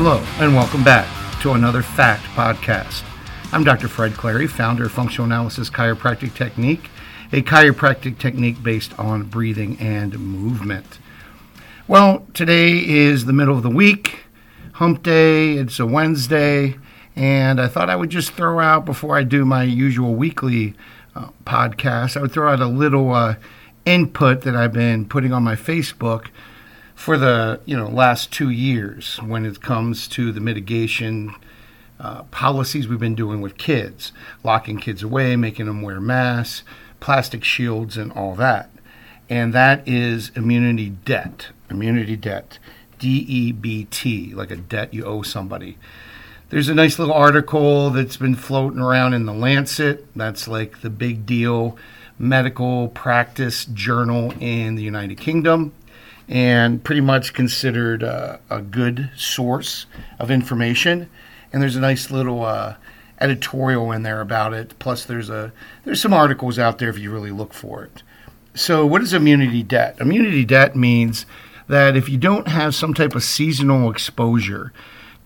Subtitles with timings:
[0.00, 1.08] Hello, and welcome back
[1.42, 3.02] to another Fact Podcast.
[3.52, 3.88] I'm Dr.
[3.88, 6.88] Fred Clary, founder of Functional Analysis Chiropractic Technique,
[7.32, 11.00] a chiropractic technique based on breathing and movement.
[11.88, 14.26] Well, today is the middle of the week,
[14.74, 16.76] hump day, it's a Wednesday,
[17.16, 20.74] and I thought I would just throw out, before I do my usual weekly
[21.16, 23.34] uh, podcast, I would throw out a little uh,
[23.84, 26.28] input that I've been putting on my Facebook
[26.98, 31.32] for the you know last two years when it comes to the mitigation
[32.00, 34.10] uh, policies we've been doing with kids,
[34.42, 36.64] locking kids away, making them wear masks,
[36.98, 38.68] plastic shields, and all that.
[39.30, 41.46] And that is immunity debt.
[41.70, 42.58] Immunity debt.
[42.98, 45.78] D E B T, like a debt you owe somebody.
[46.48, 50.04] There's a nice little article that's been floating around in the Lancet.
[50.16, 51.78] That's like the big deal
[52.18, 55.72] medical practice journal in the United Kingdom
[56.28, 59.86] and pretty much considered a good source
[60.18, 61.08] of information.
[61.52, 62.76] And there's a nice little uh,
[63.20, 64.78] editorial in there about it.
[64.78, 65.52] Plus, there's a
[65.84, 68.02] there's some articles out there if you really look for it.
[68.54, 69.96] So, what is immunity debt?
[70.00, 71.26] Immunity debt means
[71.68, 74.72] that if you don't have some type of seasonal exposure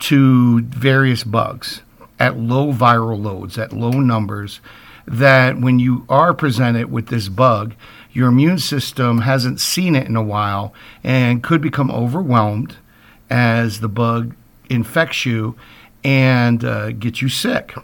[0.01, 1.83] to various bugs
[2.19, 4.61] at low viral loads, at low numbers,
[5.07, 7.75] that when you are presented with this bug,
[8.13, 12.77] your immune system hasn't seen it in a while and could become overwhelmed
[13.31, 14.35] as the bug
[14.69, 15.57] infects you
[16.05, 17.75] and uh, gets you sick.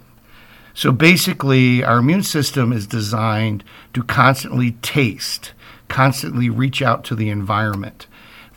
[0.75, 5.53] So basically, our immune system is designed to constantly taste,
[5.89, 8.07] constantly reach out to the environment.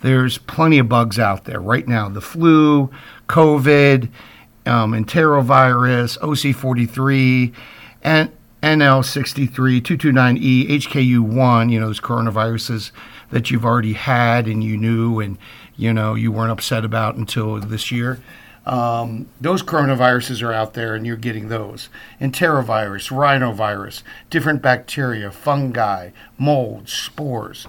[0.02, 2.92] There's plenty of bugs out there right now the flu,
[3.28, 4.10] COVID,
[4.66, 7.54] um, enterovirus, OC43,
[8.04, 8.32] and
[8.64, 12.92] NL63, 229E, HKU1, you know, those coronaviruses
[13.32, 15.38] that you've already had and you knew and,
[15.76, 18.20] you know, you weren't upset about until this year.
[18.66, 21.90] Um, those coronaviruses are out there and you're getting those.
[22.20, 27.66] Enterovirus, rhinovirus, different bacteria, fungi, mold, spores.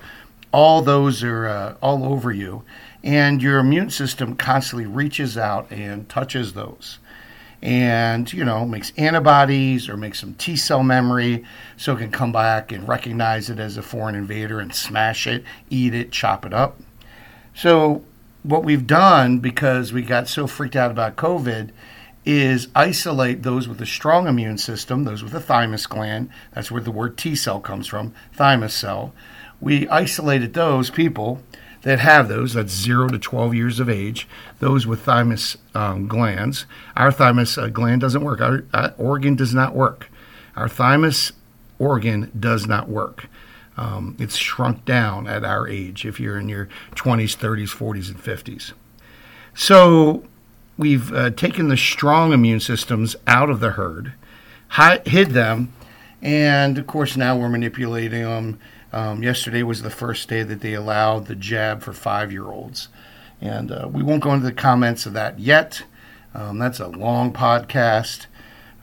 [0.53, 2.65] All those are uh, all over you.
[3.03, 6.99] And your immune system constantly reaches out and touches those
[7.63, 11.45] and you know makes antibodies or makes some T cell memory
[11.77, 15.45] so it can come back and recognize it as a foreign invader and smash it,
[15.71, 16.81] eat it, chop it up.
[17.55, 18.03] So
[18.43, 21.71] what we've done because we got so freaked out about COVID
[22.25, 26.31] is isolate those with a strong immune system, those with a thymus gland.
[26.53, 29.13] That's where the word T cell comes from, thymus cell.
[29.61, 31.41] We isolated those people
[31.83, 34.29] that have those, that's 0 to 12 years of age,
[34.61, 36.65] those with thymus um, glands.
[36.97, 40.09] Our thymus uh, gland doesn't work, our, uh, organ does not work.
[40.57, 41.33] Our thymus
[41.79, 43.29] organ does not work.
[43.77, 48.23] Um, it's shrunk down at our age if you're in your 20s, 30s, 40s, and
[48.23, 48.73] 50s.
[49.55, 50.25] So
[50.77, 54.13] we've uh, taken the strong immune systems out of the herd,
[55.07, 55.73] hid them,
[56.21, 58.59] and of course now we're manipulating them
[58.93, 62.89] um, yesterday was the first day that they allowed the jab for five year olds.
[63.41, 65.83] And uh, we won't go into the comments of that yet.
[66.35, 68.27] Um, that's a long podcast.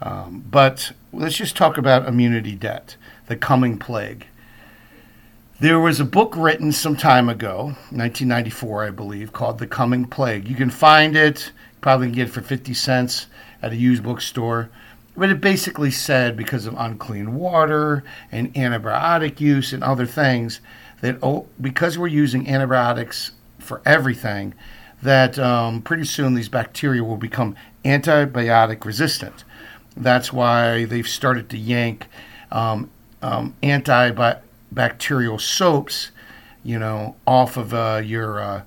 [0.01, 2.95] Um, but let's just talk about immunity debt,
[3.27, 4.27] the coming plague.
[5.59, 10.47] There was a book written some time ago, 1994, I believe, called The Coming Plague.
[10.47, 13.27] You can find it, probably can get it for 50 cents
[13.61, 14.69] at a used bookstore.
[15.19, 20.61] But it basically said because of unclean water and antibiotic use and other things
[21.01, 24.53] that oh, because we're using antibiotics for everything,
[25.03, 29.43] that um, pretty soon these bacteria will become antibiotic resistant.
[29.97, 32.07] That's why they've started to yank
[32.49, 32.89] um,
[33.21, 36.11] um, antibacterial soaps,
[36.63, 38.61] you know, off of uh, your uh,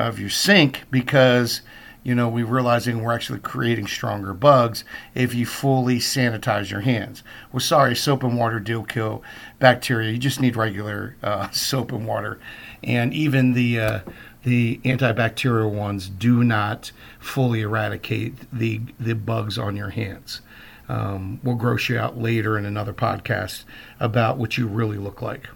[0.00, 1.60] of your sink because
[2.06, 4.84] you know, we're realizing we're actually creating stronger bugs
[5.16, 7.24] if you fully sanitize your hands.
[7.50, 9.24] Well, sorry, soap and water do kill
[9.58, 10.12] bacteria.
[10.12, 12.38] You just need regular uh, soap and water,
[12.84, 14.00] and even the uh,
[14.44, 20.42] the antibacterial ones do not fully eradicate the the bugs on your hands.
[20.88, 23.64] Um, we'll gross you out later in another podcast
[23.98, 25.48] about what you really look like.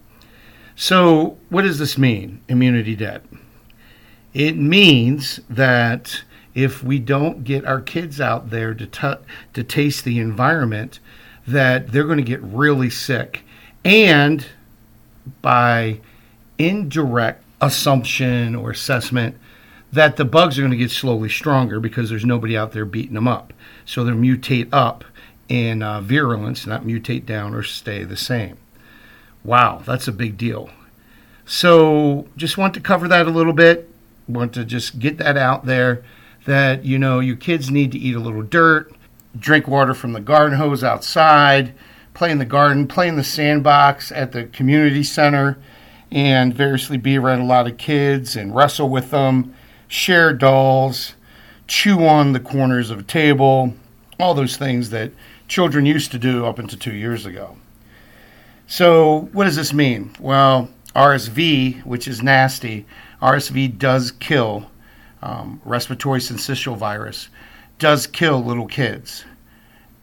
[0.74, 2.40] So, what does this mean?
[2.48, 3.22] Immunity debt.
[4.34, 6.24] It means that
[6.54, 10.98] if we don't get our kids out there to t- to taste the environment
[11.46, 13.42] that they're going to get really sick.
[13.84, 14.46] And
[15.42, 16.00] by
[16.58, 19.36] indirect assumption or assessment
[19.92, 23.14] that the bugs are going to get slowly stronger because there's nobody out there beating
[23.14, 23.52] them up.
[23.84, 25.04] So they mutate up
[25.48, 28.56] in uh, virulence not mutate down or stay the same.
[29.42, 30.70] Wow that's a big deal.
[31.44, 33.88] So just want to cover that a little bit.
[34.28, 36.04] Want to just get that out there
[36.44, 38.92] that, you know, your kids need to eat a little dirt,
[39.38, 41.74] drink water from the garden hose outside,
[42.14, 45.58] play in the garden, play in the sandbox at the community center,
[46.10, 49.54] and variously be around a lot of kids and wrestle with them,
[49.86, 51.14] share dolls,
[51.66, 53.72] chew on the corners of a table,
[54.18, 55.12] all those things that
[55.46, 57.56] children used to do up until two years ago.
[58.66, 60.12] So, what does this mean?
[60.20, 62.86] Well, RSV, which is nasty,
[63.20, 64.70] RSV does kill
[65.22, 67.28] um, respiratory syncytial virus,
[67.78, 69.24] does kill little kids.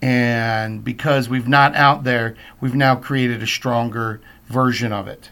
[0.02, 5.32] And because we've not out there, we've now created a stronger version of it.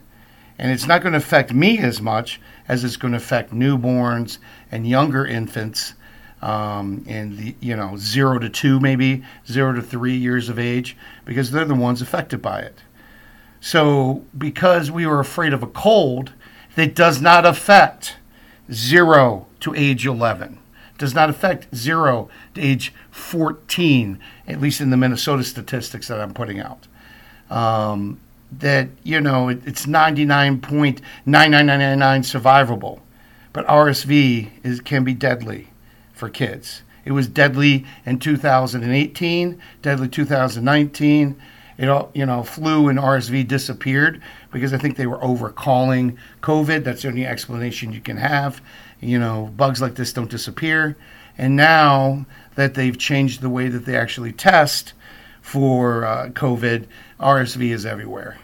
[0.57, 4.37] And it's not going to affect me as much as it's going to affect newborns
[4.71, 5.93] and younger infants
[6.41, 10.95] um, and the you know zero to two maybe zero to three years of age
[11.25, 12.77] because they're the ones affected by it.
[13.59, 16.33] So because we were afraid of a cold
[16.75, 18.17] that does not affect
[18.71, 20.59] zero to age 11,
[20.97, 26.33] does not affect zero to age 14, at least in the Minnesota statistics that I'm
[26.33, 26.87] putting out.
[27.49, 28.19] Um,
[28.59, 32.99] that you know it, it's 99.99999 survivable,
[33.53, 35.67] but RSV is can be deadly
[36.13, 36.81] for kids.
[37.03, 41.35] It was deadly in 2018, deadly 2019.
[41.77, 46.83] It all, you know, flu and RSV disappeared because I think they were overcalling COVID.
[46.83, 48.61] That's the only explanation you can have.
[49.01, 50.95] You know, bugs like this don't disappear.
[51.37, 52.25] And now
[52.55, 54.93] that they've changed the way that they actually test
[55.41, 56.87] for uh, COVID,
[57.19, 58.37] RSV is everywhere.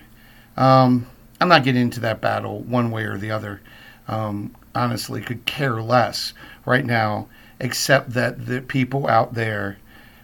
[0.58, 1.08] Um,
[1.40, 3.62] I'm not getting into that battle one way or the other.
[4.08, 6.34] Um, honestly, could care less
[6.66, 7.28] right now
[7.62, 9.78] except that the people out there,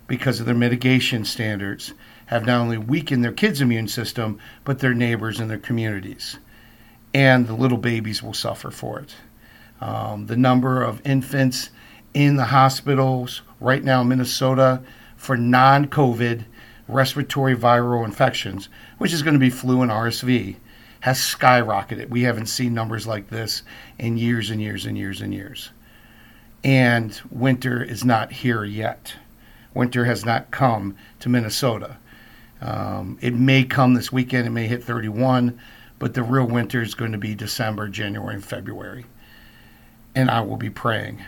[0.07, 1.94] because of their mitigation standards,
[2.27, 6.38] have not only weakened their kids' immune system, but their neighbors and their communities.
[7.13, 9.15] And the little babies will suffer for it.
[9.81, 11.69] Um, the number of infants
[12.13, 14.81] in the hospitals right now in Minnesota
[15.15, 16.45] for non COVID
[16.88, 20.56] respiratory viral infections, which is going to be flu and RSV,
[21.01, 22.09] has skyrocketed.
[22.09, 23.63] We haven't seen numbers like this
[24.00, 25.71] in years and years and years and years
[26.63, 29.15] and winter is not here yet.
[29.73, 31.97] Winter has not come to Minnesota.
[32.62, 35.59] Um, it may come this weekend, it may hit 31,
[36.00, 39.06] but the real winter is going to be December, January, and February.
[40.15, 41.21] And I will be praying.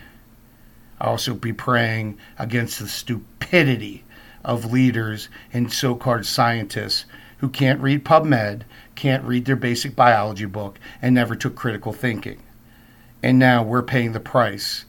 [1.00, 4.04] I'll also be praying against the stupidity
[4.44, 7.06] of leaders and so called scientists
[7.38, 8.64] who can't read PubMed,
[8.96, 12.44] can't read their basic biology book, and never took critical thinking.
[13.24, 14.86] And now we're paying the price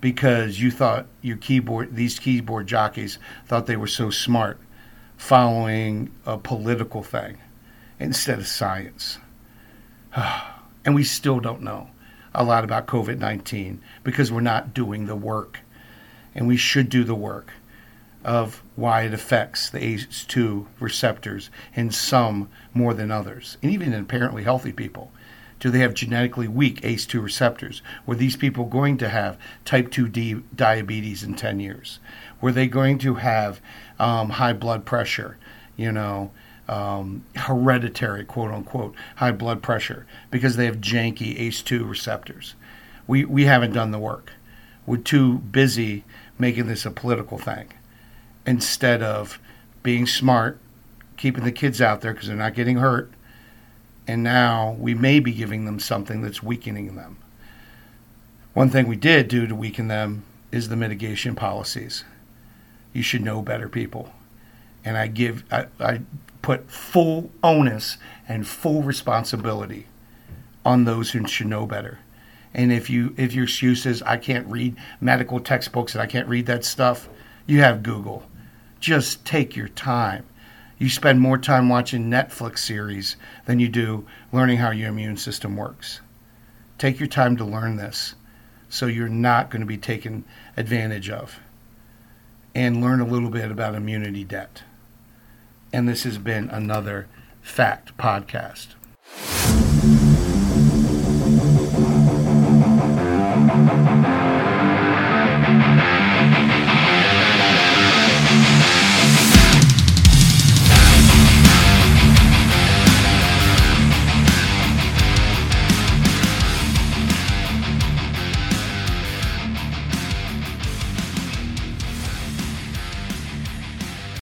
[0.00, 4.58] because you thought your keyboard these keyboard jockeys thought they were so smart
[5.22, 7.38] following a political thing
[8.00, 9.18] instead of science.
[10.84, 11.88] and we still don't know
[12.34, 15.60] a lot about COVID 19 because we're not doing the work.
[16.34, 17.52] And we should do the work
[18.24, 24.00] of why it affects the ACE2 receptors in some more than others, and even in
[24.02, 25.12] apparently healthy people.
[25.62, 27.82] Do they have genetically weak ACE2 receptors?
[28.04, 32.00] Were these people going to have type 2 D diabetes in 10 years?
[32.40, 33.60] Were they going to have
[34.00, 35.38] um, high blood pressure?
[35.76, 36.32] You know,
[36.68, 42.56] um, hereditary, quote unquote, high blood pressure because they have janky ACE2 receptors.
[43.06, 44.32] We, we haven't done the work.
[44.84, 46.02] We're too busy
[46.40, 47.72] making this a political thing
[48.44, 49.38] instead of
[49.84, 50.58] being smart,
[51.16, 53.12] keeping the kids out there because they're not getting hurt,
[54.06, 57.18] and now we may be giving them something that's weakening them.
[58.52, 62.04] One thing we did do to weaken them is the mitigation policies.
[62.92, 64.12] You should know better, people.
[64.84, 66.00] And I give, I, I
[66.42, 67.96] put full onus
[68.28, 69.86] and full responsibility
[70.64, 72.00] on those who should know better.
[72.54, 76.28] And if you if your excuse is I can't read medical textbooks and I can't
[76.28, 77.08] read that stuff,
[77.46, 78.24] you have Google.
[78.78, 80.26] Just take your time
[80.82, 83.14] you spend more time watching Netflix series
[83.46, 86.00] than you do learning how your immune system works.
[86.76, 88.16] Take your time to learn this
[88.68, 90.24] so you're not going to be taken
[90.56, 91.38] advantage of.
[92.52, 94.64] And learn a little bit about immunity debt.
[95.72, 97.06] And this has been another
[97.42, 98.74] Fact Podcast.